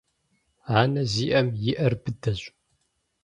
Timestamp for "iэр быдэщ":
1.71-2.41